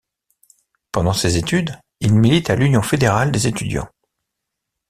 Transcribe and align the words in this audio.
Pendant 0.91 1.13
ses 1.13 1.37
études, 1.37 1.77
il 1.99 2.15
milite 2.15 2.49
à 2.49 2.55
l'Union 2.55 2.81
fédérale 2.81 3.31
des 3.31 3.45
étudiants. 3.45 3.87